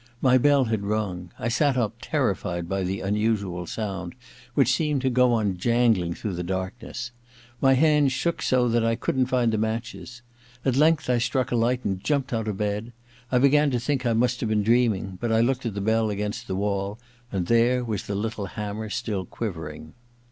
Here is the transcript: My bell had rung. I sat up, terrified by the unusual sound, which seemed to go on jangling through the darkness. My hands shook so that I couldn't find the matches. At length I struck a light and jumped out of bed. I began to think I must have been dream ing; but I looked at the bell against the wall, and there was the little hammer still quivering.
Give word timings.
My 0.19 0.39
bell 0.39 0.63
had 0.63 0.81
rung. 0.81 1.31
I 1.37 1.47
sat 1.47 1.77
up, 1.77 1.93
terrified 2.01 2.67
by 2.67 2.81
the 2.81 3.01
unusual 3.01 3.67
sound, 3.67 4.15
which 4.55 4.73
seemed 4.73 5.01
to 5.03 5.11
go 5.11 5.31
on 5.33 5.57
jangling 5.57 6.15
through 6.15 6.33
the 6.33 6.41
darkness. 6.41 7.11
My 7.61 7.73
hands 7.73 8.11
shook 8.11 8.41
so 8.41 8.67
that 8.67 8.83
I 8.83 8.95
couldn't 8.95 9.27
find 9.27 9.51
the 9.53 9.59
matches. 9.59 10.23
At 10.65 10.75
length 10.75 11.07
I 11.07 11.19
struck 11.19 11.51
a 11.51 11.55
light 11.55 11.85
and 11.85 12.03
jumped 12.03 12.33
out 12.33 12.47
of 12.47 12.57
bed. 12.57 12.93
I 13.31 13.37
began 13.37 13.69
to 13.69 13.79
think 13.79 14.03
I 14.07 14.13
must 14.13 14.39
have 14.39 14.49
been 14.49 14.63
dream 14.63 14.95
ing; 14.95 15.17
but 15.21 15.31
I 15.31 15.41
looked 15.41 15.67
at 15.67 15.75
the 15.75 15.81
bell 15.81 16.09
against 16.09 16.47
the 16.47 16.55
wall, 16.55 16.97
and 17.31 17.45
there 17.45 17.83
was 17.83 18.07
the 18.07 18.15
little 18.15 18.47
hammer 18.47 18.89
still 18.89 19.23
quivering. 19.25 19.93